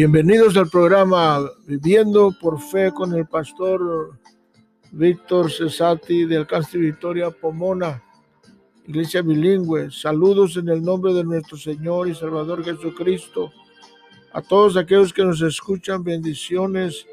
[0.00, 4.18] Bienvenidos al programa Viviendo por Fe con el pastor
[4.92, 8.02] Víctor Cesati de Alcance Victoria Pomona,
[8.86, 9.90] Iglesia Bilingüe.
[9.90, 13.52] Saludos en el nombre de nuestro Señor y Salvador Jesucristo.
[14.32, 17.04] A todos aquellos que nos escuchan, bendiciones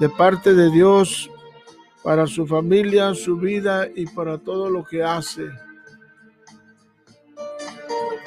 [0.00, 1.30] de parte de Dios
[2.02, 5.50] para su familia, su vida y para todo lo que hace.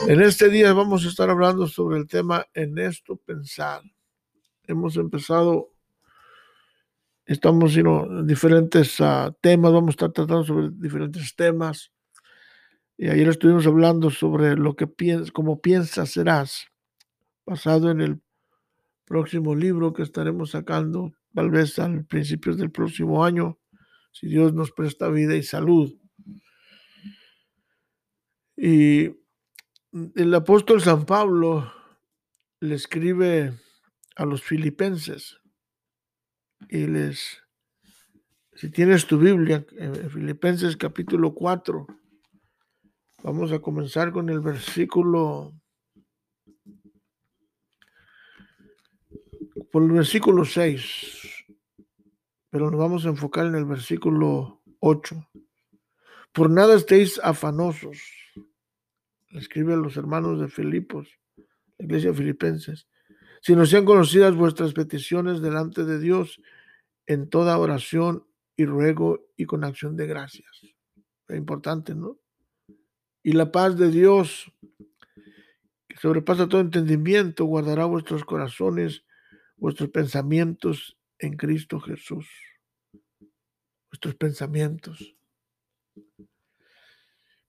[0.05, 3.81] En este día vamos a estar hablando sobre el tema en esto pensar.
[4.63, 5.73] Hemos empezado,
[7.25, 11.91] estamos en diferentes uh, temas, vamos a estar tratando sobre diferentes temas.
[12.95, 16.67] Y ayer estuvimos hablando sobre lo que piensas, como piensas serás,
[17.45, 18.21] basado en el
[19.05, 23.57] próximo libro que estaremos sacando, tal vez al principios del próximo año,
[24.11, 25.93] si Dios nos presta vida y salud.
[28.55, 29.11] Y
[29.91, 31.71] el apóstol San Pablo
[32.59, 33.53] le escribe
[34.15, 35.39] a los filipenses
[36.69, 37.43] y les,
[38.55, 41.87] si tienes tu Biblia, en Filipenses capítulo 4,
[43.23, 45.53] vamos a comenzar con el versículo,
[49.71, 51.45] por el versículo 6,
[52.49, 55.15] pero nos vamos a enfocar en el versículo 8.
[56.33, 58.26] Por nada estéis afanosos
[59.31, 61.07] escribe a los hermanos de Filipos,
[61.77, 62.87] la iglesia filipenses,
[63.41, 66.41] si no sean conocidas vuestras peticiones delante de Dios
[67.05, 68.25] en toda oración
[68.55, 70.61] y ruego y con acción de gracias.
[71.27, 72.17] Es importante, ¿no?
[73.23, 74.51] Y la paz de Dios,
[75.87, 79.03] que sobrepasa todo entendimiento, guardará vuestros corazones,
[79.57, 82.27] vuestros pensamientos en Cristo Jesús.
[83.91, 85.15] Vuestros pensamientos.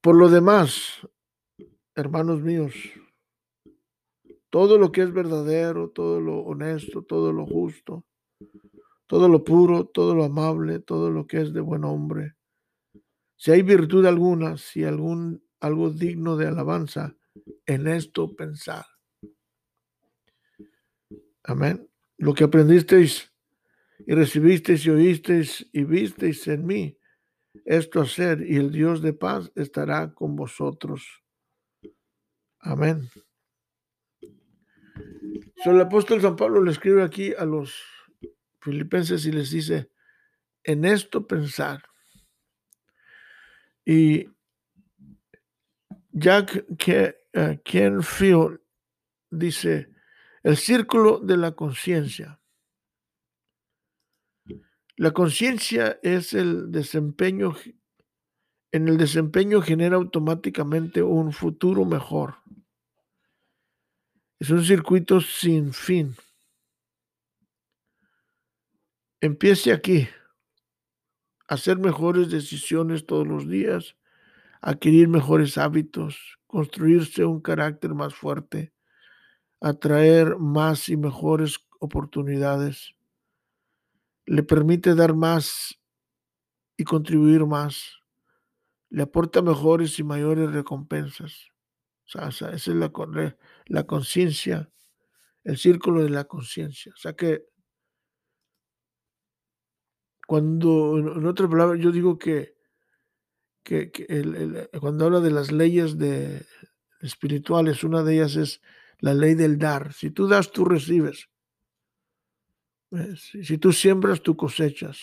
[0.01, 1.01] Por lo demás,
[1.99, 2.75] hermanos míos,
[4.51, 8.05] todo lo que es verdadero, todo lo honesto, todo lo justo,
[9.07, 12.35] todo lo puro, todo lo amable, todo lo que es de buen hombre.
[13.37, 17.17] Si hay virtud alguna, si algún algo digno de alabanza,
[17.67, 18.87] en esto pensar.
[21.43, 21.89] Amén.
[22.17, 23.33] Lo que aprendisteis
[24.07, 26.99] y recibisteis y oísteis y visteis en mí,
[27.65, 31.23] esto hacer, y el Dios de paz estará con vosotros.
[32.61, 33.09] Amén.
[35.65, 37.75] el apóstol San Pablo le escribe aquí a los
[38.61, 39.91] filipenses y les dice,
[40.65, 41.83] en esto pensar.
[43.85, 44.29] Y
[46.13, 46.67] Jack
[47.65, 48.61] Canfield eh,
[49.31, 49.91] dice,
[50.43, 52.41] el círculo de la conciencia.
[54.97, 57.55] La conciencia es el desempeño,
[58.73, 62.37] en el desempeño genera automáticamente un futuro mejor.
[64.39, 66.15] Es un circuito sin fin.
[69.21, 70.09] Empiece aquí.
[71.49, 73.97] Hacer mejores decisiones todos los días,
[74.61, 78.73] adquirir mejores hábitos, construirse un carácter más fuerte,
[79.61, 82.95] atraer más y mejores oportunidades.
[84.27, 85.81] Le permite dar más
[86.77, 87.98] y contribuir más.
[88.91, 91.49] Le aporta mejores y mayores recompensas.
[92.07, 92.91] O sea, esa es la,
[93.67, 94.71] la conciencia,
[95.45, 96.93] el círculo de la conciencia.
[96.95, 97.45] O sea que
[100.27, 102.55] cuando, en otras palabras, yo digo que,
[103.63, 103.91] que,
[104.81, 106.45] cuando habla de las leyes de,
[107.01, 108.61] espirituales, una de ellas es
[109.01, 109.93] la ley del dar.
[109.93, 111.29] Si tú das, tú recibes.
[112.91, 114.99] Eh, si, tú siembras, tú cosechas.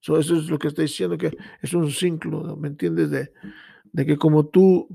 [0.00, 3.10] Eso es lo que está diciendo, que es un ciclo, ¿me entiendes?
[3.10, 3.32] De,
[3.92, 4.88] de que como tú,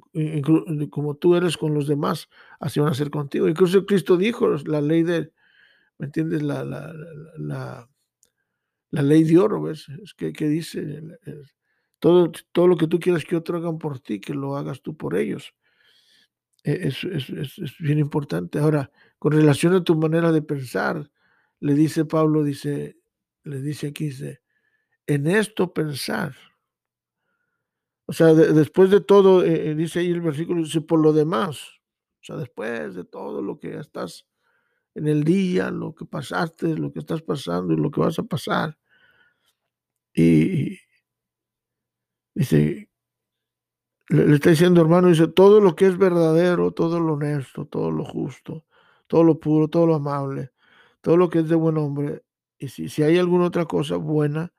[0.89, 2.29] como tú eres con los demás,
[2.59, 3.47] así van a ser contigo.
[3.47, 5.31] Incluso Cristo dijo la ley de,
[5.97, 6.41] ¿me entiendes?
[6.41, 6.93] La, la,
[7.37, 9.87] la, ley de oro, ¿ves?
[10.03, 11.01] Es que, dice,
[11.99, 14.95] todo, todo lo que tú quieras que otros hagan por ti, que lo hagas tú
[14.95, 15.53] por ellos.
[16.63, 18.59] E, es, es, es, es, bien importante.
[18.59, 21.11] Ahora, con relación a tu manera de pensar,
[21.59, 22.97] le dice Pablo, dice,
[23.43, 24.41] le dice aquí, dice,
[25.07, 26.35] en esto pensar.
[28.07, 31.59] O sea, después de todo, eh, eh, dice ahí el versículo, dice, por lo demás,
[32.21, 34.27] o sea, después de todo lo que estás
[34.95, 38.23] en el día, lo que pasaste, lo que estás pasando y lo que vas a
[38.23, 38.77] pasar.
[40.15, 40.79] Y
[42.35, 42.87] dice,
[44.09, 47.91] le, le está diciendo hermano, dice, todo lo que es verdadero, todo lo honesto, todo
[47.91, 48.65] lo justo,
[49.07, 50.51] todo lo puro, todo lo amable,
[51.01, 52.23] todo lo que es de buen hombre,
[52.57, 54.53] y si, si hay alguna otra cosa buena,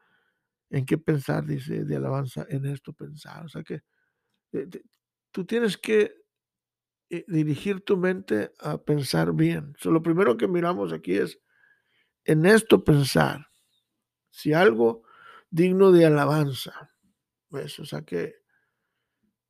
[0.70, 3.44] en qué pensar, dice, de alabanza, en esto pensar.
[3.44, 3.82] O sea que
[4.52, 4.68] eh,
[5.30, 6.14] tú tienes que
[7.10, 9.74] eh, dirigir tu mente a pensar bien.
[9.84, 11.38] Lo primero que miramos aquí es
[12.24, 13.46] en esto pensar.
[14.30, 15.04] Si algo
[15.50, 16.90] digno de alabanza.
[17.50, 18.34] O sea que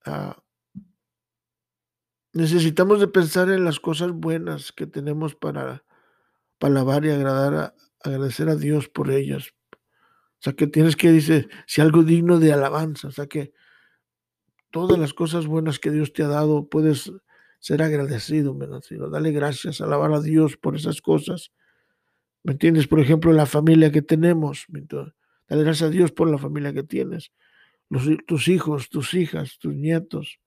[0.06, 0.32] uh,
[2.32, 5.84] necesitamos de pensar en las cosas buenas que tenemos para,
[6.58, 7.74] para alabar y agradar a,
[8.04, 9.55] agradecer a Dios por ellas.
[10.46, 13.52] Sea que tienes que, dice, si algo digno de alabanza, o sea que
[14.70, 17.10] todas las cosas buenas que Dios te ha dado, puedes
[17.58, 18.80] ser agradecido, ¿verdad?
[19.10, 21.50] Dale gracias, alabar a Dios por esas cosas.
[22.44, 22.86] ¿Me entiendes?
[22.86, 24.66] Por ejemplo, la familia que tenemos.
[24.68, 27.32] Dale gracias a Dios por la familia que tienes.
[28.28, 30.38] Tus hijos, tus hijas, tus nietos.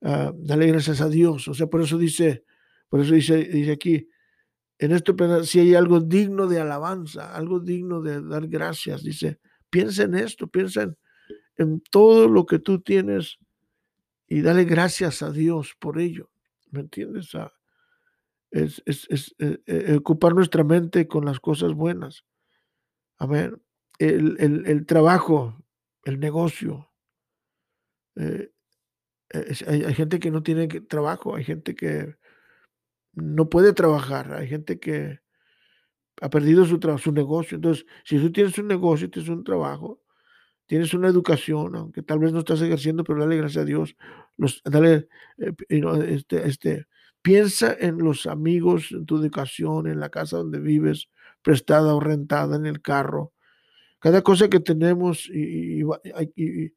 [0.00, 1.46] Uh, dale gracias a Dios.
[1.46, 2.42] O sea, por eso dice,
[2.88, 4.08] por eso dice, dice aquí,
[4.80, 9.38] en esto si hay algo digno de alabanza, algo digno de dar gracias, dice,
[9.68, 10.90] piensa en esto, piensa
[11.56, 13.36] en, todo lo que tú tienes
[14.26, 16.30] y dale gracias a Dios por ello.
[16.70, 17.32] ¿Me entiendes?
[18.50, 18.82] Es,
[19.38, 22.24] eh, eh, ocupar nuestra mente con las cosas buenas.
[23.18, 23.60] A ver,
[23.98, 25.62] el, el, el trabajo,
[26.04, 26.90] el negocio.
[28.16, 28.50] Eh,
[29.66, 32.16] hay, gente que no tiene trabajo, hay gente que
[33.14, 35.20] no puede trabajar, hay gente que
[36.20, 37.56] ha perdido su, su negocio.
[37.56, 40.00] Entonces, si tú tienes un negocio, tienes un trabajo,
[40.66, 43.96] tienes una educación, aunque tal vez no estás ejerciendo, pero dale gracias a Dios.
[44.36, 45.08] Los, dale,
[45.38, 45.52] eh,
[46.08, 46.86] este, este,
[47.22, 51.08] piensa en los amigos, en tu educación, en la casa donde vives,
[51.42, 53.32] prestada o rentada, en el carro.
[54.00, 55.84] Cada cosa que tenemos y, y,
[56.36, 56.72] y,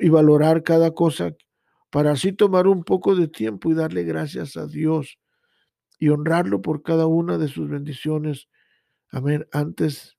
[0.00, 1.34] y valorar cada cosa
[1.90, 5.18] para así tomar un poco de tiempo y darle gracias a Dios
[5.98, 8.48] y honrarlo por cada una de sus bendiciones.
[9.10, 9.46] Amén.
[9.52, 10.16] Antes,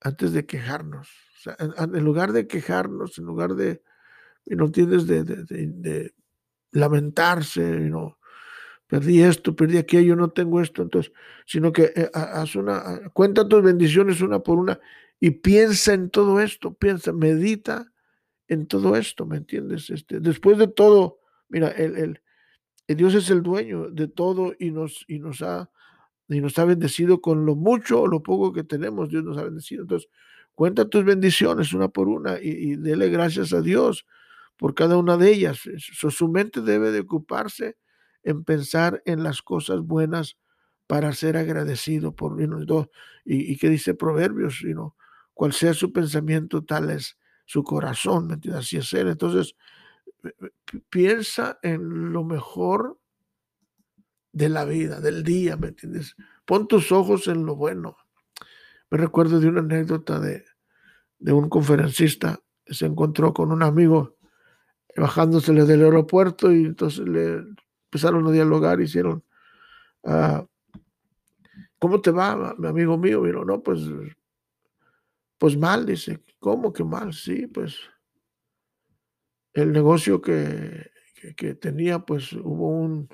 [0.00, 1.08] antes de quejarnos
[1.46, 3.82] en, lugar de quejarnos, en lugar de,
[4.46, 5.06] ¿no entiendes?
[5.06, 6.14] De, de, de,
[6.72, 8.18] lamentarse, ¿no?
[8.86, 11.12] Perdí esto, perdí aquello, no tengo esto, entonces,
[11.46, 14.80] sino que eh, haz una, cuenta tus bendiciones una por una
[15.20, 17.92] y piensa en todo esto, piensa, medita
[18.48, 19.90] en todo esto, ¿me entiendes?
[19.90, 22.22] Este, después de todo, mira, el, el
[22.88, 25.70] Dios es el dueño de todo y nos, y nos ha
[26.28, 29.44] y nos ha bendecido con lo mucho o lo poco que tenemos, Dios nos ha
[29.44, 29.82] bendecido.
[29.82, 30.08] Entonces,
[30.54, 34.06] Cuenta tus bendiciones una por una y, y dele gracias a Dios
[34.58, 35.60] por cada una de ellas.
[35.78, 37.76] su mente debe de ocuparse
[38.22, 40.36] en pensar en las cosas buenas
[40.86, 42.86] para ser agradecido por you
[43.24, 44.94] y, y que dice Proverbios, know,
[45.32, 48.66] cual sea su pensamiento, tal es su corazón, ¿me entiendes?
[48.66, 49.08] Así es él.
[49.08, 49.56] Entonces,
[50.90, 52.98] piensa en lo mejor
[54.32, 56.16] de la vida, del día, ¿me entiendes?
[56.44, 57.96] Pon tus ojos en lo bueno.
[58.90, 60.44] Me recuerdo de una anécdota de,
[61.18, 64.16] de un conferencista que se encontró con un amigo
[64.96, 67.42] bajándosele del aeropuerto y entonces le
[67.84, 69.24] empezaron a dialogar, hicieron,
[70.02, 70.44] uh,
[71.78, 73.26] ¿cómo te va, mi amigo mío?
[73.26, 73.80] Y no, pues,
[75.38, 77.12] pues mal, dice, ¿cómo que mal?
[77.12, 77.78] Sí, pues
[79.54, 80.90] el negocio que,
[81.36, 83.08] que, tenía, pues hubo un,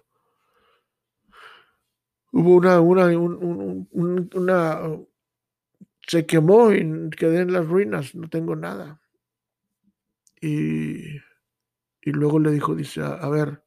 [2.33, 4.81] hubo una, una, un, un, una,
[6.07, 9.01] se quemó y quedé en las ruinas, no tengo nada.
[10.41, 11.17] Y,
[12.01, 13.63] y luego le dijo, dice, a, ver,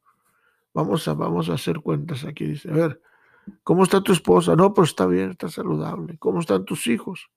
[0.74, 2.48] vamos a, vamos a hacer cuentas aquí.
[2.48, 3.02] Dice, a ver,
[3.64, 4.56] ¿cómo está tu esposa?
[4.56, 6.18] No, pues está bien, está saludable.
[6.18, 7.30] ¿Cómo están tus hijos?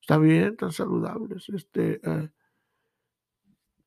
[0.00, 1.48] Está bien, están saludables.
[1.48, 2.30] Este, eh,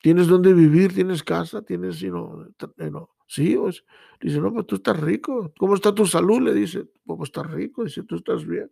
[0.02, 0.94] ¿Tienes dónde vivir?
[0.94, 1.62] ¿Tienes casa?
[1.62, 3.10] ¿Tienes, no?
[3.28, 3.84] Sí, pues,
[4.20, 5.54] dice, no, pues tú estás rico.
[5.58, 6.42] ¿Cómo está tu salud?
[6.42, 7.84] Le dice, pues, pues estás rico.
[7.84, 8.72] Dice, tú estás bien.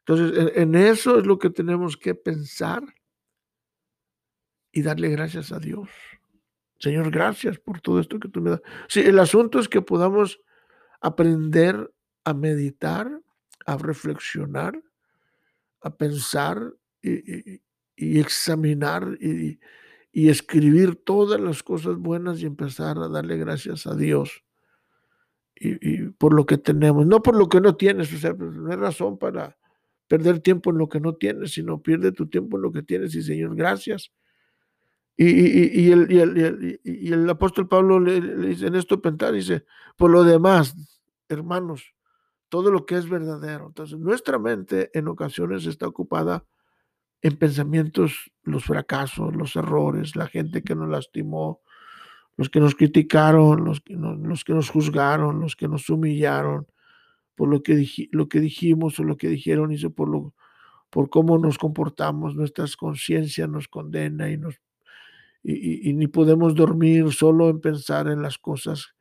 [0.00, 2.82] Entonces, en, eso es lo que tenemos que pensar
[4.72, 5.88] y darle gracias a Dios.
[6.78, 8.62] Señor, gracias por todo esto que tú me das.
[8.88, 10.40] Sí, el asunto es que podamos
[11.00, 11.92] aprender
[12.24, 13.20] a meditar,
[13.66, 14.80] a reflexionar,
[15.80, 17.60] a pensar y,
[18.20, 19.58] examinar y,
[20.16, 24.44] y, escribir todas las cosas buenas y empezar a darle gracias a Dios
[25.54, 28.70] y, por lo que tenemos, no por lo que no tienes, o sea, pues, no
[28.70, 29.58] hay razón para
[30.08, 33.14] perder tiempo en lo que no tienes, sino pierde tu tiempo en lo que tienes
[33.14, 34.10] y Señor, gracias.
[35.18, 39.32] Y, y, y, el, el, y el, apóstol Pablo le, le, dice en esto pensar,
[39.32, 39.64] dice,
[39.96, 40.74] por lo demás,
[41.28, 41.94] hermanos,
[42.48, 43.66] todo lo que es verdadero.
[43.66, 46.44] Entonces, nuestra mente en ocasiones está ocupada
[47.22, 51.62] en pensamientos, los fracasos, los errores, la gente que nos lastimó,
[52.36, 56.66] los que nos criticaron, los que, nos, los que nos juzgaron, los que nos humillaron,
[57.34, 60.34] por lo que, dijimos o lo que dijeron, hizo por, lo,
[60.90, 64.60] por cómo nos comportamos, nuestras conciencias nos condena y, nos,
[65.42, 68.94] y, y, ni podemos dormir solo en pensar en las cosas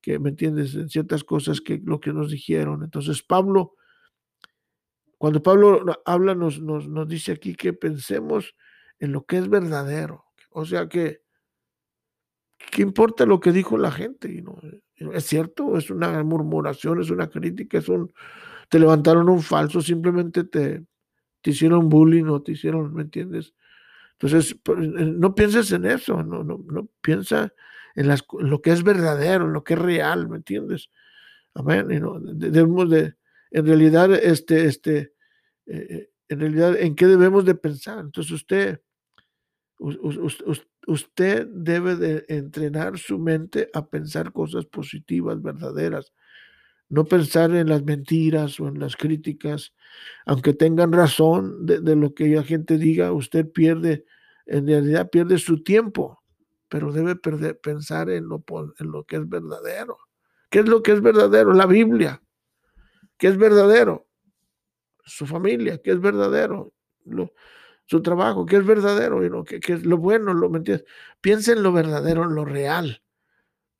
[0.00, 2.82] que, ¿me entiendes?, en ciertas cosas que lo que nos dijeron.
[2.82, 3.74] Entonces, Pablo,
[5.22, 8.56] cuando Pablo habla, nos, nos, nos dice aquí que pensemos
[8.98, 10.24] en lo que es verdadero.
[10.50, 11.22] O sea que,
[12.58, 14.42] ¿qué importa lo que dijo la gente?
[14.42, 14.58] ¿no?
[15.12, 15.78] ¿Es cierto?
[15.78, 17.00] ¿Es una murmuración?
[17.00, 17.78] ¿Es una crítica?
[17.78, 18.12] ¿Es un,
[18.68, 19.80] te levantaron un falso?
[19.80, 20.84] ¿Simplemente te,
[21.40, 23.54] te hicieron bullying o te hicieron, ¿me entiendes?
[24.14, 27.54] Entonces, pues, eh, no pienses en eso, no, no, no piensa
[27.94, 30.90] en, las, lo que es verdadero, en lo que es real, ¿me entiendes?
[31.54, 31.86] Amén.
[32.34, 33.14] debemos de,
[33.52, 35.12] en realidad, este, este,
[35.66, 37.98] eh, eh, en realidad, ¿en qué debemos de pensar?
[37.98, 38.80] Entonces, usted,
[40.86, 46.12] usted debe de entrenar su mente a pensar cosas positivas, verdaderas,
[46.88, 49.74] no pensar en las mentiras o en las críticas,
[50.24, 54.06] aunque tengan razón de, lo que la gente diga, usted pierde,
[54.46, 56.22] en realidad pierde su tiempo,
[56.68, 58.42] pero debe perder, pensar en lo,
[58.78, 59.98] en lo que es verdadero.
[60.48, 61.52] ¿Qué es lo que es verdadero?
[61.52, 62.22] La Biblia.
[63.22, 64.08] ¿Qué es verdadero?
[65.04, 65.78] Su familia.
[65.78, 66.72] ¿Qué es verdadero?
[67.84, 68.46] su trabajo.
[68.46, 69.24] ¿Qué es verdadero?
[69.24, 70.60] Y lo que, es lo bueno, lo, ¿me
[71.20, 73.00] Piensa en lo verdadero, en lo real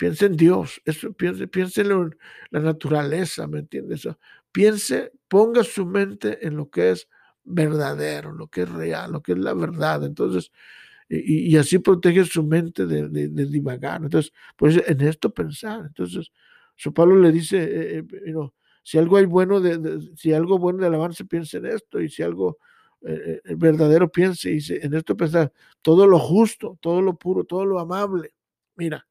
[0.03, 2.17] piense en Dios, eso, piense, piense en
[2.51, 4.09] la naturaleza, ¿me entiendes?
[4.51, 7.09] Piense, ponga su mente en lo que es
[7.45, 10.05] verdadero, lo que es real, lo que es la verdad.
[10.05, 10.51] Entonces,
[11.09, 14.03] y, así protege su mente de, divagar.
[14.03, 15.85] Entonces, pues en esto pensar.
[15.87, 16.33] Entonces,
[16.75, 18.35] su Pablo le dice, eh, eh,
[18.83, 22.23] si algo hay bueno, de, si algo bueno de alabanza, piense en esto, y si
[22.23, 22.59] algo
[23.03, 27.79] eh, verdadero, piense, y en esto pensar, todo lo justo, todo lo puro, todo lo
[27.79, 28.35] amable.
[28.77, 29.07] Mira,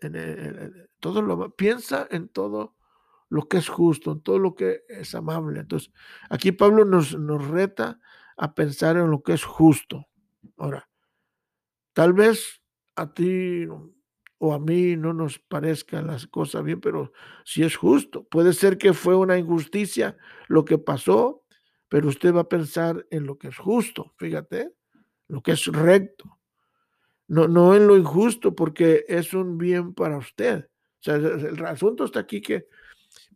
[0.00, 2.74] en todo lo, piensa en todo
[3.28, 5.60] lo que es justo, en todo lo que es amable.
[5.60, 5.92] Entonces,
[6.28, 8.00] aquí Pablo nos, nos reta
[8.36, 10.06] a pensar en lo que es justo.
[10.56, 10.88] Ahora,
[11.92, 12.62] tal vez
[12.96, 13.66] a ti
[14.42, 17.12] o a mí no nos parezcan las cosas bien, pero
[17.44, 20.16] si es justo, puede ser que fue una injusticia
[20.48, 21.44] lo que pasó,
[21.90, 24.72] pero usted va a pensar en lo que es justo, fíjate,
[25.28, 26.38] lo que es recto,
[27.28, 30.64] no, no en lo injusto, porque es un bien para usted.
[30.64, 32.66] O sea, el asunto está aquí que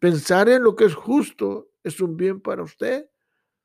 [0.00, 3.10] pensar en lo que es justo es un bien para usted,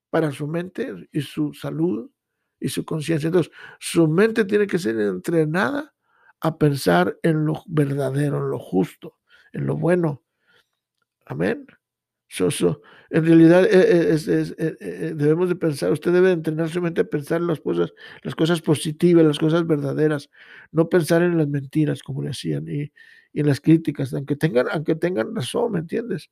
[0.09, 2.11] para su mente y su salud
[2.59, 3.27] y su conciencia.
[3.27, 5.93] Entonces, su mente tiene que ser entrenada
[6.41, 9.17] a pensar en lo verdadero, en lo justo,
[9.53, 10.23] en lo bueno.
[11.25, 11.67] Amén
[13.09, 17.41] en realidad eh, eh, eh, debemos de pensar, usted debe entrenar su mente a pensar
[17.41, 20.29] las cosas, las cosas positivas, las cosas verdaderas,
[20.71, 22.91] no pensar en las mentiras, como le hacían, y,
[23.33, 26.29] en las críticas, aunque tengan, aunque tengan razón, ¿me entiendes?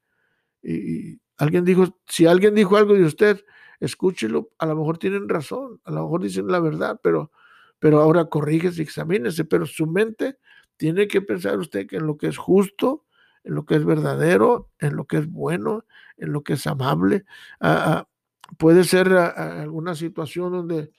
[0.64, 3.44] Y, alguien dijo, si alguien dijo algo de usted,
[3.80, 7.32] escúchelo, a lo mejor tienen razón, a lo mejor dicen la verdad, pero,
[7.80, 10.38] pero ahora corrígese, examínese, pero su mente
[10.78, 13.06] tiene que pensar usted que en lo que es justo,
[13.44, 15.86] en lo que es verdadero, en lo que es bueno,
[16.18, 17.26] en lo que es amable.
[17.60, 18.08] Ah, ah,
[18.58, 20.92] puede ser ah, alguna situación donde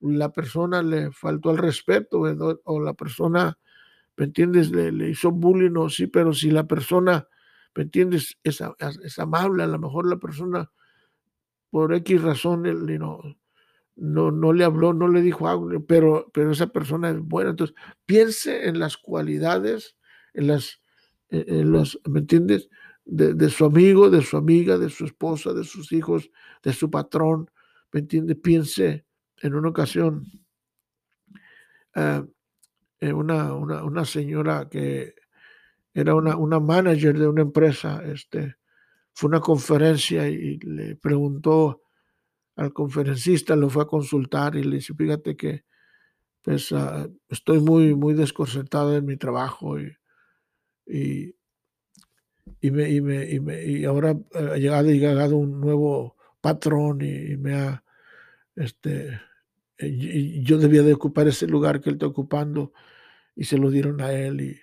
[0.00, 2.20] la persona le faltó el respeto
[2.64, 3.58] o la persona,
[4.16, 4.70] ¿me entiendes?
[4.70, 7.26] Le, hizo bullying o sí, pero si la persona,
[7.74, 8.38] ¿me entiendes?
[8.42, 8.60] Es,
[9.18, 10.70] amable, a lo mejor la persona
[11.70, 13.20] por X razón no,
[13.96, 17.50] no, no le habló, no le dijo algo, pero, pero esa persona es buena.
[17.50, 19.96] Entonces, piense en las cualidades,
[20.32, 20.80] en las
[21.30, 22.68] eh, eh, los, ¿me entiendes?
[23.04, 26.30] De, su amigo, de su amiga, de su esposa, de sus hijos,
[26.62, 27.50] de su patrón,
[27.92, 28.38] ¿me entiendes?
[28.38, 29.04] Piense
[29.42, 30.24] en una ocasión,
[31.94, 32.24] ah,
[33.02, 35.14] una, una, señora que
[35.92, 38.56] era una, una manager de una empresa, este,
[39.12, 41.82] fue una conferencia y le preguntó
[42.56, 45.64] al conferencista, lo fue a consultar y le dice, fíjate que
[46.42, 49.96] pues, ah, estoy muy, muy desconcertado en mi trabajo y
[50.86, 51.34] y,
[52.60, 56.16] y, me, y, me, y, me, y ahora eh, ha llegado, ha llegado un nuevo
[56.40, 57.84] patrón y, me ha,
[58.56, 59.20] este,
[59.78, 62.72] eh, y yo debía de ocupar ese lugar que él está ocupando
[63.36, 64.60] y se lo dieron a él y,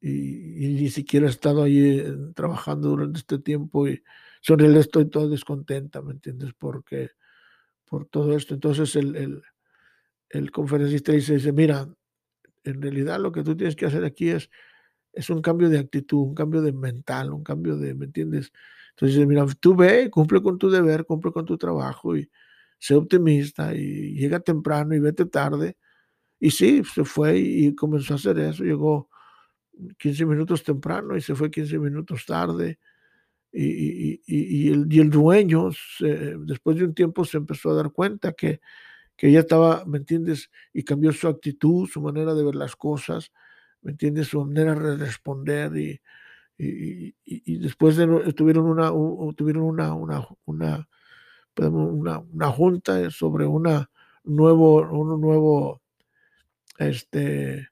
[0.00, 4.02] y, ni siquiera he estado ahí eh, trabajando durante este tiempo y
[4.40, 6.52] sobre él estoy todo descontenta, ¿me entiendes?
[6.58, 7.10] Porque
[7.86, 8.54] por todo esto.
[8.54, 9.42] Entonces el, el,
[10.30, 11.88] el conferencista dice, dice, mira,
[12.64, 14.50] en realidad lo que tú tienes que hacer aquí es
[15.12, 18.52] es un cambio de actitud, un cambio de mental, un cambio de, ¿me entiendes?
[18.90, 22.30] Entonces, mira, tú ve, cumple con tu deber, cumple con tu trabajo y
[22.78, 25.76] sé optimista y llega temprano y vete tarde.
[26.40, 28.64] Y sí, se fue y comenzó a hacer eso.
[28.64, 29.10] Llegó
[29.98, 32.78] 15 minutos temprano y se fue 15 minutos tarde.
[33.52, 38.32] Y, y, el, y el, dueño, después de un tiempo, se empezó a dar cuenta
[38.32, 38.60] que,
[39.16, 40.50] que ella estaba, ¿me entiendes?
[40.72, 43.32] Y cambió su actitud, su manera de ver las cosas
[43.82, 44.28] ¿me entiendes?
[44.28, 46.00] Su manera de responder y,
[46.58, 48.90] y, y, después de, tuvieron una,
[49.34, 50.88] tuvieron una, una, una,
[51.56, 53.90] una, una junta sobre una
[54.24, 55.80] nuevo, un nuevo
[56.78, 57.68] este,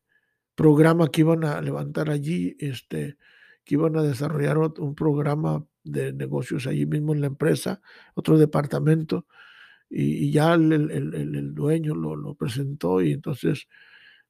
[0.54, 3.16] programa que iban a levantar allí, este,
[3.68, 7.82] que iban a desarrollar un programa de negocios allí mismo en la empresa,
[8.14, 9.26] otro departamento,
[9.90, 13.68] y, ya el, el, el, dueño lo, lo, presentó y entonces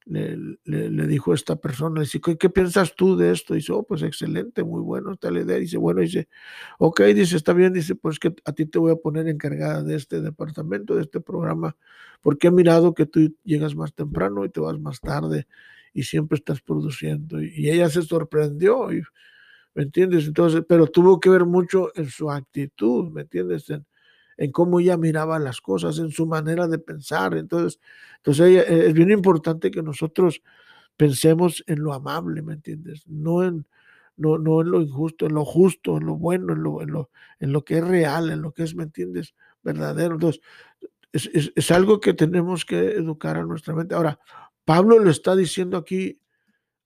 [0.06, 3.54] le, le, dijo a esta persona, dice, ¿qué, ¿qué, piensas tú de esto?
[3.54, 5.56] Dice, oh, pues excelente, muy bueno, está la idea.
[5.58, 6.28] Dice, bueno, dice,
[6.80, 9.94] ok, dice, está bien, dice, pues que a ti te voy a poner encargada de
[9.94, 11.76] este departamento, de este programa,
[12.22, 15.46] porque he mirado que tú llegas más temprano y te vas más tarde
[15.98, 17.42] y siempre estás produciendo.
[17.42, 19.02] Y, ella se sorprendió, y,
[19.74, 20.28] ¿me entiendes?
[20.28, 23.68] Entonces, pero tuvo que ver mucho en su actitud, ¿me entiendes?
[23.70, 27.34] En, cómo ella miraba las cosas, en su manera de pensar.
[27.36, 27.80] Entonces,
[28.18, 30.40] entonces eh, es bien importante que nosotros
[30.96, 33.04] pensemos en lo amable, ¿me entiendes?
[33.08, 33.66] No en,
[34.16, 37.10] no, no en lo injusto, en lo justo, en lo bueno, en lo, en lo,
[37.40, 39.34] en lo que es real, en lo que es, ¿me entiendes?
[39.64, 40.14] Verdadero.
[40.14, 40.40] Entonces,
[41.12, 43.96] es, es, es algo que tenemos que educar a nuestra mente.
[43.96, 44.20] Ahora,
[44.68, 46.20] Pablo le está diciendo aquí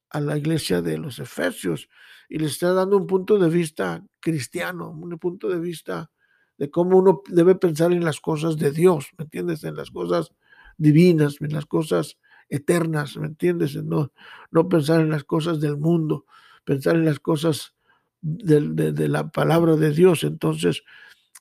[0.09, 1.89] a la iglesia de los Efesios
[2.29, 6.09] y le está dando un punto de vista cristiano, un punto de vista
[6.57, 9.65] de cómo uno debe pensar en las cosas de Dios, ¿me entiendes?
[9.65, 10.31] En las cosas
[10.77, 13.75] divinas, en las cosas eternas, ¿me entiendes?
[13.75, 14.13] No,
[14.49, 16.25] no pensar en las cosas del mundo,
[16.63, 17.75] pensar en las cosas
[18.21, 18.61] de,
[18.93, 20.23] de, la palabra de Dios.
[20.23, 20.83] Entonces,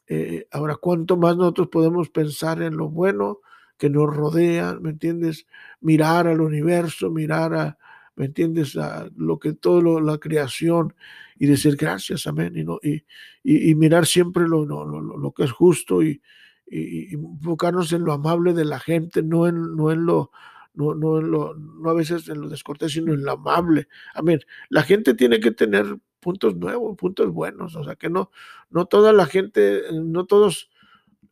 [0.09, 3.43] eh, ahora, ¿cuánto más nosotros podemos pensar en lo bueno
[3.79, 5.47] que nos rodea, ¿me entiendes?
[5.81, 7.79] Mirar al universo, mirar a,
[8.17, 8.77] ¿me entiendes?
[8.77, 10.95] A lo que todo la creación
[11.39, 13.05] y decir gracias, amén, y, no, y,
[13.43, 16.23] y, mirar siempre lo, lo, lo, que es justo y,
[16.67, 20.31] y, enfocarnos en lo amable de la gente, no en, no en lo...
[20.75, 23.89] No, no, en lo, no a veces en lo descortés, sino en lo amable.
[24.15, 24.41] Amén.
[24.71, 27.77] La gente tiene que tener puntos nuevos, puntos buenos.
[27.77, 28.31] O sea, que no,
[28.71, 30.71] no toda la gente, no todos,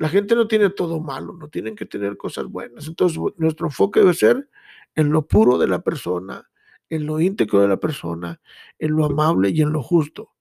[0.00, 2.88] la gente no tiene todo malo, no tienen que tener cosas buenas.
[2.88, 4.48] Entonces, nuestro enfoque debe ser
[4.94, 6.50] en lo puro de la persona,
[6.88, 8.40] en lo íntegro de la persona,
[8.78, 10.32] en lo amable y en lo justo.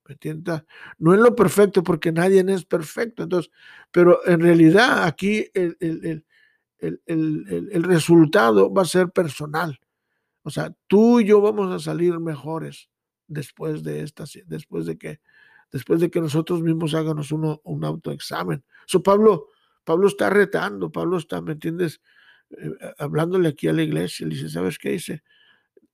[0.98, 3.24] No en lo perfecto, porque nadie es perfecto.
[3.24, 3.52] Entonces,
[3.92, 6.26] pero en realidad aquí el, el,
[6.80, 9.78] el, el, resultado va a ser personal.
[10.44, 12.90] O sea, tú y yo vamos a salir mejores
[13.28, 15.20] después de esta, después de que,
[15.72, 18.64] después de que nosotros mismos hagamos uno, un autoexamen.
[18.86, 19.48] So, Pablo,
[19.84, 22.02] Pablo está retando, Pablo está, ¿me entiendes?
[22.52, 25.24] Eh, hablándole aquí a la iglesia, le dice, ¿sabes qué dice?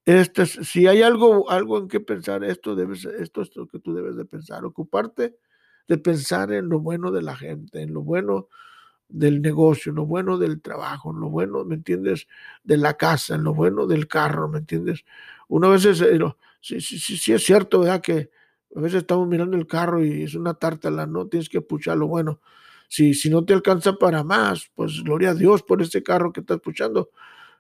[0.06, 3.94] Este, si hay algo, algo en qué pensar, esto, debes, esto es lo que tú
[3.94, 5.36] debes de pensar, ocuparte
[5.88, 8.48] de pensar en lo bueno de la gente, en lo bueno
[9.08, 12.28] del negocio, en lo bueno del trabajo, en lo bueno, ¿me entiendes?
[12.64, 15.06] De la casa, en lo bueno del carro, ¿me entiendes?
[15.48, 16.20] Una vez es, eh,
[16.62, 18.02] sí, sí, sí, es cierto, ¿verdad?
[18.02, 18.30] Que
[18.76, 21.28] a veces estamos mirando el carro y es una tártala, ¿no?
[21.28, 22.40] Tienes que puchar lo bueno.
[22.88, 26.42] Si, si no te alcanza para más, pues gloria a Dios por ese carro que
[26.42, 27.10] estás puchando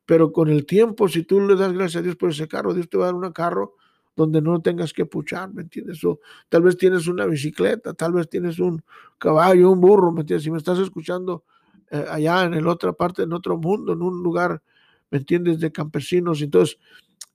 [0.05, 2.89] pero con el tiempo, si tú le das gracias a Dios por ese carro, Dios
[2.89, 3.75] te va a dar un carro
[4.15, 6.03] donde no tengas que puchar, ¿me entiendes?
[6.05, 8.83] O tal vez tienes una bicicleta, tal vez tienes un
[9.17, 10.43] caballo, un burro, ¿me entiendes?
[10.43, 11.43] Si me estás escuchando
[11.91, 14.61] eh, allá en la otra parte, en otro mundo, en un lugar,
[15.09, 15.59] ¿me entiendes?
[15.59, 16.77] De campesinos, entonces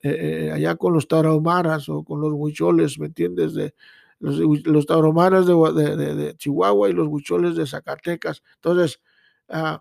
[0.02, 3.54] eh, eh, allá con los tarahumaras o con los huicholes, ¿me entiendes?
[3.54, 3.74] De,
[4.20, 5.54] los, los tarahumaras de,
[5.96, 8.42] de, Chihuahua y los huicholes de Zacatecas.
[8.56, 9.00] Entonces,
[9.48, 9.78] uh,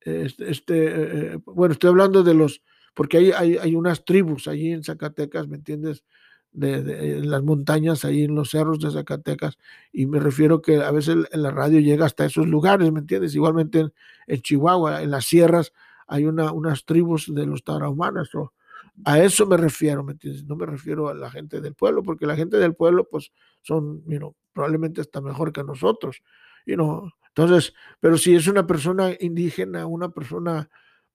[0.00, 2.62] este, este eh, bueno, estoy hablando de los,
[2.94, 6.04] porque hay, hay, unas tribus allí en Zacatecas, ¿me entiendes?
[6.52, 9.56] De, en las montañas, ahí en los cerros de Zacatecas,
[9.92, 13.36] y me refiero que a veces la radio llega hasta esos lugares, ¿me entiendes?
[13.36, 13.90] Igualmente
[14.26, 15.72] en, Chihuahua, en las sierras,
[16.08, 18.52] hay una, unas tribus de los tarahumanas, o
[19.04, 20.44] a eso me refiero, ¿me entiendes?
[20.44, 24.02] No me refiero a la gente del pueblo, porque la gente del pueblo, pues, son,
[24.06, 26.22] you probablemente está mejor que nosotros,
[26.66, 30.68] you know, entonces, pero si es una persona indígena, una persona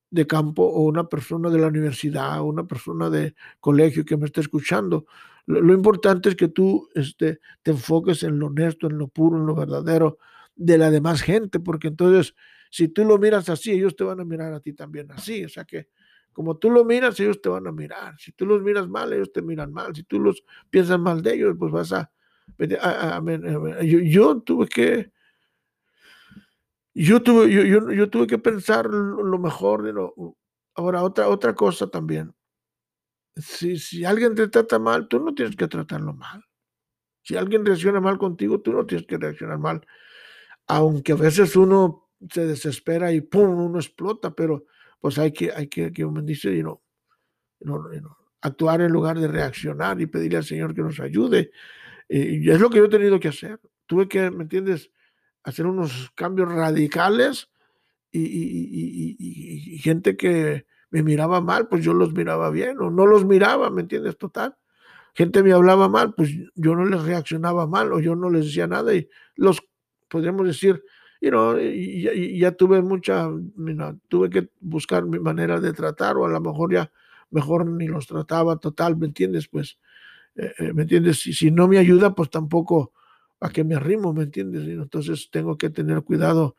[0.10, 4.26] de campo o una persona de la universidad o una persona de colegio que me
[4.26, 5.06] está escuchando,
[5.46, 9.46] lo, importante es que tú este, te enfoques en lo honesto, en lo puro, en
[9.46, 10.18] lo verdadero
[10.56, 12.34] de la demás gente, porque entonces
[12.72, 15.50] si tú lo miras así, ellos te van a mirar a ti también así, o
[15.50, 15.90] sea que
[16.36, 18.19] como tú lo miras, ellos te van a mirar.
[18.19, 19.95] Si tú los miras mal, ellos te miran mal.
[19.95, 22.12] Si tú los piensas mal de ellos, pues vas a...
[23.82, 25.13] yo tuve que
[26.93, 29.84] yo tuve, yo, yo tuve que pensar lo mejor.
[29.84, 30.13] de lo
[30.76, 32.36] Ahora, otra, otra cosa también.
[33.38, 36.43] Si, si alguien te trata mal, tú no tienes que tratarlo mal.
[37.21, 39.88] Si alguien reacciona mal contigo, tú no tienes que reaccionar mal.
[40.67, 43.58] Aunque a veces uno se desespera y ¡pum!
[43.58, 44.65] uno explota, pero
[45.06, 46.82] pues hay que, hay que, uno dice, you know,
[48.41, 51.52] actuar en lugar de reaccionar y pedirle al Señor que nos ayude.
[52.10, 53.60] Y es lo que yo he tenido que hacer.
[53.86, 54.89] Tuve que, ¿me entiendes?,
[55.44, 57.52] hacer unos cambios radicales
[58.12, 63.70] y, gente que me miraba mal, pues yo los miraba bien o no los miraba,
[63.70, 64.18] ¿me entiendes?
[64.18, 64.58] Total.
[65.13, 68.65] Gente me hablaba mal, pues yo no les reaccionaba mal o yo no les decía
[68.65, 69.62] nada y los,
[70.10, 70.84] podríamos decir,
[71.21, 73.30] you know, y, ya tuve mucha,
[74.08, 76.91] tuve que buscar mi manera de tratar o a lo mejor ya
[77.32, 79.47] mejor ni los trataba total, ¿me entiendes?
[79.47, 79.78] Pues,
[80.36, 81.19] eh, eh, ¿me entiendes?
[81.21, 82.93] Si, si no me ayuda, pues tampoco
[83.39, 84.67] a que me arrimo, ¿me entiendes?
[84.67, 86.56] Entonces tengo que tener cuidado,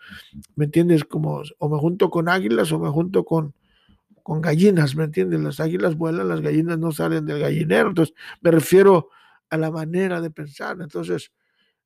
[0.55, 1.05] ¿me entiendes?
[1.05, 3.55] Como o me junto con águilas o me junto con,
[4.23, 5.41] con gallinas, ¿me entiendes?
[5.41, 9.09] Las águilas vuelan, las gallinas no salen del gallinero, entonces me refiero
[9.49, 11.33] a la manera de pensar, entonces,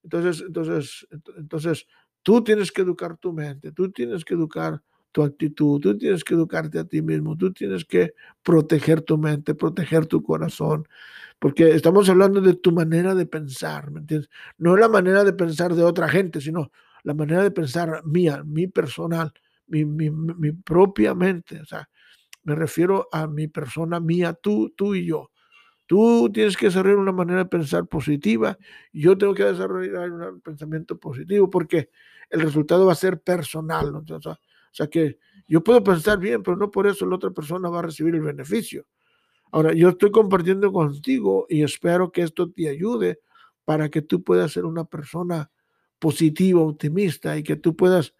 [0.03, 1.07] entonces, entonces,
[1.37, 1.87] entonces,
[2.23, 6.35] tú tienes que educar tu mente, tú tienes que educar tu actitud, tú tienes que
[6.35, 10.87] educarte a ti mismo, tú tienes que proteger tu mente, proteger tu corazón,
[11.39, 14.31] porque estamos hablando de tu manera de pensar, ¿me entiendes?
[14.59, 16.71] No la manera de pensar de otra gente, sino
[17.05, 19.33] la manera de pensar mía, mi personal,
[19.67, 21.89] mi, mi, mi propia mente, o sea,
[22.45, 25.30] me refiero a mi persona mía, tú, tú y yo.
[25.91, 28.57] Tú tienes que desarrollar una manera de pensar positiva,
[28.93, 31.91] yo tengo que desarrollar un pensamiento positivo, porque
[32.29, 33.91] el resultado va a ser personal.
[33.91, 34.05] ¿no?
[34.07, 34.39] Sea, o
[34.71, 37.83] sea que yo puedo pensar bien, pero no por eso la otra persona va a
[37.83, 38.87] recibir el beneficio.
[39.51, 43.19] Ahora, yo estoy compartiendo contigo y espero que esto te ayude
[43.65, 45.51] para que tú puedas ser una persona
[45.99, 48.15] positiva, optimista y que tú puedas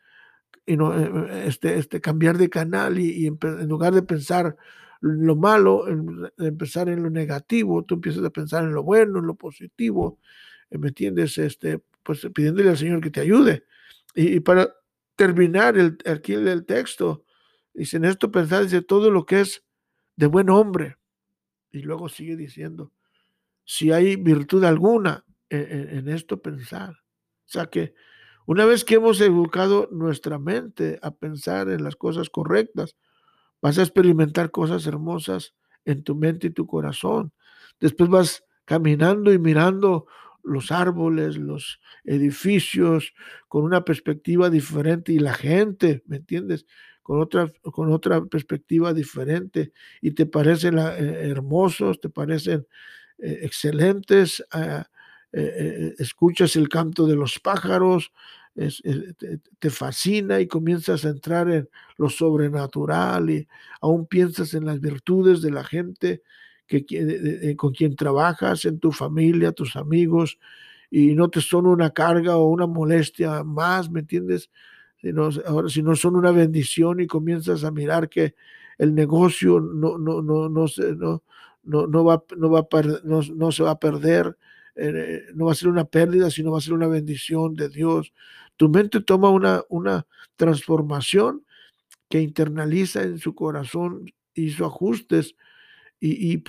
[0.67, 4.57] eh, eh, este, este, cambiar de canal y, en lugar de pensar
[5.01, 9.27] lo malo, en, empezar en lo negativo, tú empiezas a pensar en lo bueno, en
[9.27, 10.19] lo positivo,
[10.71, 11.39] eh, ¿me entiendes?
[11.39, 13.65] Este, pues pidiéndole al Señor que te ayude.
[14.15, 14.75] y para
[15.21, 17.27] terminar el, aquí el texto.
[17.75, 19.63] Dice, en esto pensar de todo lo que es
[20.17, 20.97] de buen hombre.
[21.71, 22.91] Y luego sigue diciendo,
[23.63, 26.93] si hay virtud alguna en, en esto pensar.
[26.93, 27.93] O sea que
[28.47, 32.97] una vez que hemos educado nuestra mente a pensar en las cosas correctas,
[33.63, 37.33] vas a experimentar cosas hermosas en tu mente y tu corazón.
[37.81, 40.07] Después vas caminando y mirando
[40.43, 43.13] los árboles, los edificios,
[43.49, 46.67] con una perspectiva diferente y la gente, ¿me entiendes?
[47.03, 52.67] Con otra, con otra perspectiva diferente y te parecen eh, hermosos, te parecen
[53.19, 54.87] eh, excelentes, ah,
[55.33, 58.13] eh, escuchas el canto de los pájaros,
[59.59, 63.49] te, fascina y comienzas a entrar en lo sobrenatural y
[63.81, 66.23] aún piensas en las virtudes de la gente
[66.67, 70.39] que, con quien trabajas, en tu familia, tus amigos,
[70.91, 74.51] y no te son una carga o una molestia más, ¿me entiendes?
[75.47, 78.35] Ahora, si no son una bendición y comienzas a mirar que
[78.79, 79.97] el negocio no,
[82.05, 82.25] va,
[83.53, 84.37] se va a perder,
[84.77, 88.13] eh, no va a ser una pérdida, sino va a ser una bendición de Dios.
[88.61, 91.47] Tu mente toma una, una transformación
[92.11, 94.05] que internaliza en su corazón,
[94.63, 95.35] ajustes
[95.99, 96.43] y, y,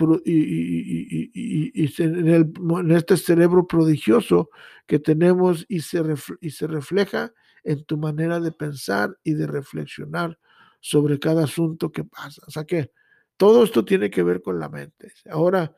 [2.00, 4.50] en, este cerebro prodigioso
[4.88, 6.04] que tenemos y se,
[6.42, 7.32] y se refleja
[7.64, 10.38] en tu manera de pensar y de reflexionar
[10.82, 12.42] sobre cada asunto que pasa.
[12.46, 12.92] O sea que
[13.38, 15.14] todo esto tiene que ver con la mente.
[15.30, 15.74] Ahora,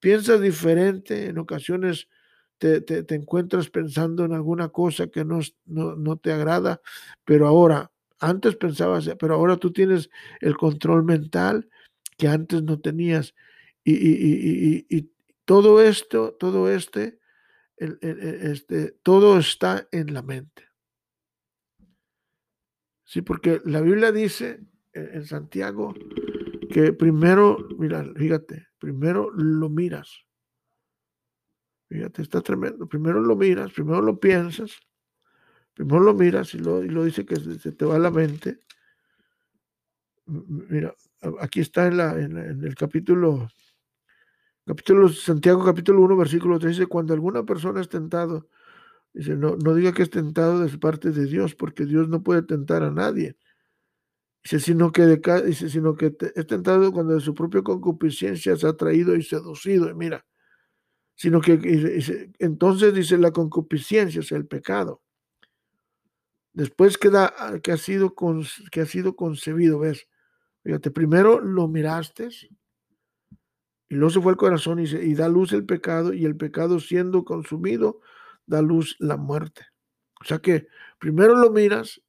[0.00, 2.08] piensas diferente, en ocasiones
[2.58, 6.80] te, te, encuentras pensando en alguna cosa que no, no, no te agrada,
[7.24, 11.68] pero ahora, antes pensabas, pero ahora tú tienes el control mental
[12.16, 13.34] que antes no tenías.
[13.84, 15.10] Y,
[15.44, 17.20] todo esto, todo este,
[17.78, 20.64] este, todo está en la mente.
[23.04, 24.60] Sí, porque la Biblia dice
[24.92, 25.94] en Santiago
[26.70, 30.27] que primero, mira, fíjate, primero lo miras.
[31.88, 32.86] Fíjate, está tremendo.
[32.86, 34.78] Primero lo miras, primero lo piensas,
[35.74, 38.58] primero lo miras y lo, y lo dice que se te va a la mente.
[40.26, 40.94] Mira,
[41.40, 43.48] aquí está en, la, en, el capítulo,
[44.66, 48.48] capítulo Santiago capítulo 1, versículo 3, dice, cuando alguna persona es tentado,
[49.14, 52.42] dice, no, no diga que es tentado de parte de Dios, porque Dios no puede
[52.42, 53.38] tentar a nadie.
[54.44, 58.66] Dice, sino que, de, dice, sino que es tentado cuando de su propia concupiscencia se
[58.66, 59.88] ha traído y seducido.
[59.88, 60.26] Y mira,
[61.18, 65.02] sino que entonces dice la concupiscencia, o sea, el pecado.
[66.52, 68.14] Después queda que ha sido,
[68.70, 70.06] que ha sido concebido, ¿ves?
[70.62, 72.28] Fíjate, primero lo miraste
[73.88, 77.24] y luego se fue el corazón y, da luz el pecado y el pecado siendo
[77.24, 78.00] consumido
[78.46, 79.66] da luz la muerte.
[80.20, 80.68] O sea que
[81.00, 82.00] primero lo miras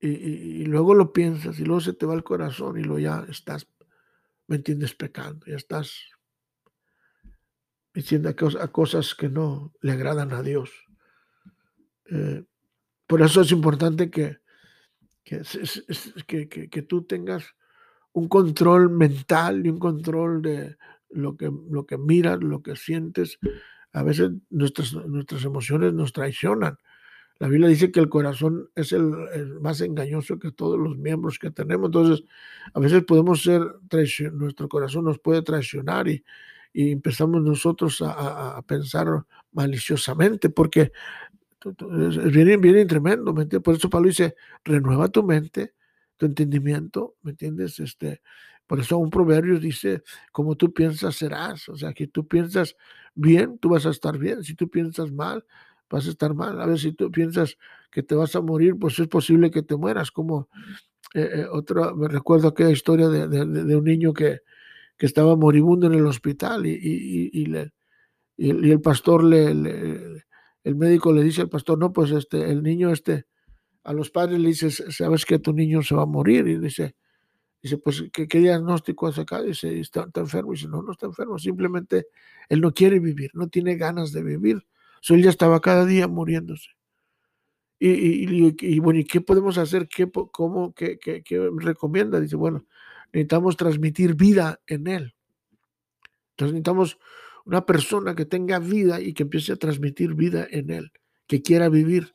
[0.00, 3.66] y, luego lo piensas y luego se te va el corazón y luego ya estás
[4.48, 4.94] ¿me entiendes?
[4.94, 6.19] Pecando, ya estás
[7.92, 10.70] diciendo a cosas que no le agradan a Dios.
[12.10, 12.44] Eh,
[13.06, 14.38] por eso es importante que,
[15.24, 15.42] que,
[16.26, 17.44] que, que, tú tengas
[18.12, 20.76] un control mental y un control de
[21.10, 23.38] lo que, lo que miras, lo que sientes.
[23.92, 26.78] A veces nuestras, nuestras emociones nos traicionan.
[27.40, 29.10] La Biblia dice que el corazón es el,
[29.62, 31.86] más engañoso que todos los miembros que tenemos.
[31.86, 32.24] Entonces,
[32.74, 33.62] a veces podemos ser
[34.32, 36.22] nuestro corazón nos puede traicionar y,
[36.72, 39.06] y empezamos nosotros a, a, pensar
[39.52, 40.92] maliciosamente, porque
[42.32, 43.64] bien, bien tremendo, ¿me entiendes?
[43.64, 45.74] Por eso Pablo dice, renueva tu mente,
[46.16, 47.80] tu entendimiento, ¿me entiendes?
[47.80, 48.22] Este,
[48.66, 50.02] por eso un proverbio dice,
[50.32, 52.76] como tú piensas serás, o sea, que tú piensas
[53.14, 55.44] bien, tú vas a estar bien, si tú piensas mal,
[55.90, 56.60] vas a estar mal.
[56.60, 57.58] A ver, si tú piensas
[57.90, 60.10] que te vas a morir, pues es posible que te mueras.
[60.10, 60.48] Como
[61.14, 64.40] eh, eh me recuerdo aquella historia de, de, un niño que,
[65.00, 67.72] que, estaba moribundo en el hospital y, y, y, le,
[68.36, 72.90] y el pastor le, el médico le dice al pastor, no, pues este, el niño
[72.92, 73.24] este,
[73.82, 76.96] a los padres le dice, sabes que tu niño se va a morir y dice,
[77.62, 79.42] dice, pues, ¿qué, qué diagnóstico hace acá?
[79.42, 80.52] Dice, ¿Está, está enfermo.
[80.52, 82.06] Y dice, no, no está enfermo, simplemente
[82.48, 84.64] él no quiere vivir, no tiene ganas de vivir
[85.00, 86.70] So, él ya estaba cada día muriéndose.
[87.78, 89.88] Y, bueno, ¿y qué podemos hacer?
[89.88, 92.20] ¿Qué, cómo, qué, qué, recomienda?
[92.20, 92.66] Dice, bueno,
[93.12, 95.14] necesitamos transmitir vida en él.
[96.30, 96.98] Entonces necesitamos
[97.44, 100.92] una persona que tenga vida y que empiece a transmitir vida en él,
[101.26, 102.12] que quiera vivir.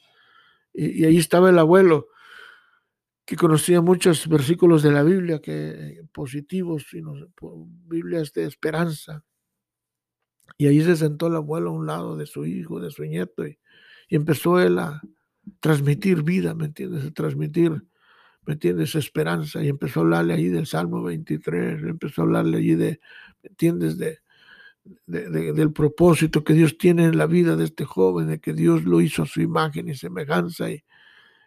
[0.73, 2.07] Y, ahí estaba el abuelo,
[3.25, 7.01] que conocía muchos versículos de la Biblia que positivos, y
[7.87, 9.23] Biblias de esperanza.
[10.57, 13.45] Y ahí se sentó el abuelo a un lado de su hijo, de su nieto,
[13.47, 13.59] y,
[14.09, 15.01] empezó él a
[15.59, 17.05] transmitir vida, ¿me entiendes?
[17.05, 17.83] A transmitir,
[18.45, 18.95] ¿me entiendes?
[18.95, 19.63] Esperanza.
[19.63, 22.99] Y empezó a hablarle ahí del Salmo 23, empezó a hablarle allí de,
[23.43, 23.97] ¿me entiendes?
[23.97, 24.19] De,
[25.07, 29.01] del propósito que Dios tiene en la vida de este joven, de que Dios lo
[29.01, 30.69] hizo a su imagen y semejanza.
[30.69, 30.83] Y,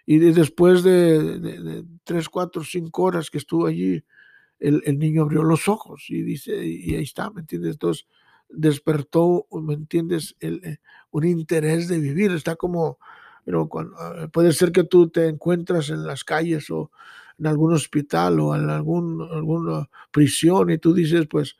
[0.07, 4.03] y después de, tres, cuatro, cinco horas que estuvo allí,
[4.59, 7.73] el, el, niño abrió los ojos y dice, y ahí está, ¿me entiendes?
[7.73, 8.07] Entonces,
[8.49, 10.79] despertó, ¿me entiendes?, El, eh,
[11.11, 12.33] un interés de vivir.
[12.33, 12.99] Está como,
[13.49, 16.91] pero ah, puede ser que tú te encuentras en las calles o
[17.39, 21.57] en algún hospital o en algún, alguna prisión y tú dices, pues,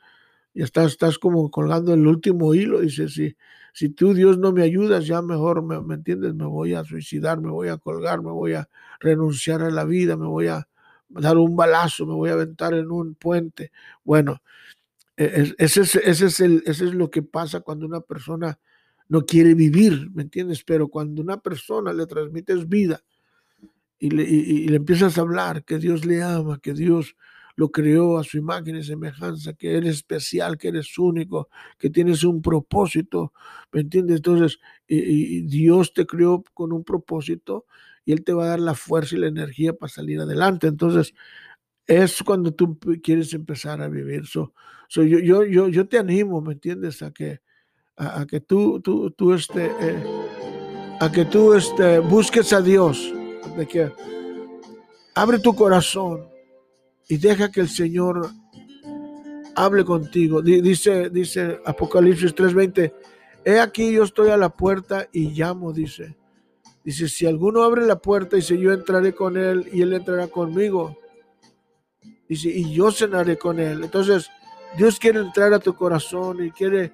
[0.53, 2.81] ya estás, estás como colgando el último hilo.
[2.81, 3.35] Dices, si,
[3.73, 6.35] si tú, Dios, no me ayudas, ya mejor, me, ¿me entiendes?
[6.35, 10.15] Me voy a suicidar, me voy a colgar, me voy a renunciar a la vida,
[10.15, 10.67] me voy a
[11.07, 13.71] dar un balazo, me voy a aventar en un puente.
[14.03, 14.43] Bueno,
[15.17, 18.59] e, ese es, ese, es el, ese es lo que pasa cuando una persona
[19.09, 20.63] no quiere vivir, ¿me entiendes?
[20.63, 23.01] Pero cuando una persona le transmites vida
[23.99, 27.15] y le, y, le empiezas a hablar que Dios le ama, que Dios
[27.55, 32.23] lo creó a su imagen y semejanza, que eres especial, que eres único, que tienes
[32.23, 33.33] un propósito,
[33.73, 34.17] ¿me entiendes?
[34.17, 37.65] Entonces, Dios te creó con un propósito
[38.05, 40.67] y Él te va a dar la fuerza y la energía para salir adelante.
[40.67, 41.13] Entonces,
[41.85, 44.21] es cuando tú quieres empezar a vivir.
[44.23, 44.53] Yo,
[44.89, 47.01] yo, yo, yo te animo, ¿me entiendes?
[47.01, 47.41] A que,
[47.99, 50.03] a, que tú, tú, tú este, eh,
[50.99, 53.13] a que tú este, busques a Dios,
[53.55, 53.91] de que
[55.13, 56.27] abre tu corazón
[57.07, 58.29] y deja que el Señor
[59.55, 60.41] hable contigo.
[60.41, 62.93] Dice, dice Apocalipsis 3:20,
[63.43, 66.15] he aquí yo estoy a la puerta y llamo, dice.
[66.83, 70.97] Dice, si alguno abre la puerta, si yo entraré con él y él entrará conmigo
[72.29, 73.83] Dice, y yo cenaré con él.
[73.83, 74.29] Entonces,
[74.77, 76.93] Dios quiere entrar a tu corazón y quiere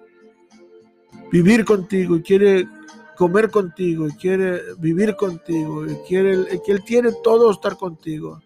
[1.31, 2.67] vivir contigo y quiere
[3.15, 8.41] comer contigo y quiere vivir contigo y quiere que Él tiene todo estar contigo.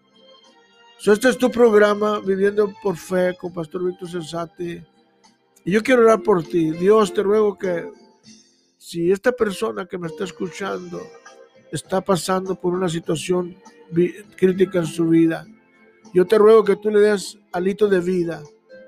[1.04, 4.82] este es tu programa, Viviendo por Fe, con Pastor Víctor Sensati.
[5.64, 6.70] Y yo quiero orar por ti.
[6.70, 7.90] Dios, te ruego que
[8.78, 11.00] si esta persona que me está escuchando
[11.70, 13.56] está pasando por una situación
[14.36, 15.46] crítica en su vida,
[16.12, 18.42] yo te ruego que tú le des alito de vida,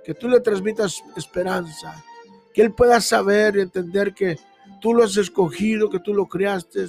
[0.04, 2.02] que tú le transmitas esperanza,
[2.52, 4.38] que él pueda saber y entender que
[4.80, 6.86] tú lo has escogido, que tú lo creaste,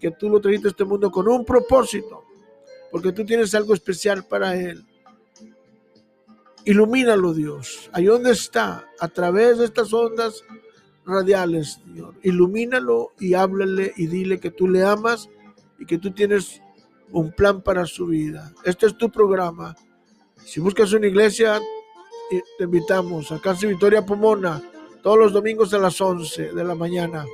[0.00, 2.24] que tú lo trajiste a este mundo con un propósito,
[2.90, 4.84] porque tú tienes algo especial para él.
[6.64, 7.90] Ilumínalo, Dios.
[7.92, 10.44] Ahí donde está, a través de estas ondas
[11.04, 12.14] radiales, Señor.
[12.22, 15.28] Ilumínalo y háblale y dile que tú le amas
[15.78, 16.62] y que tú tienes
[17.10, 18.52] un plan para su vida.
[18.64, 19.74] Este es tu programa.
[20.44, 21.60] Si buscas una iglesia,
[22.58, 24.62] te invitamos a Casa Victoria Pomona,
[25.02, 27.26] todos los domingos a las 11 de la mañana.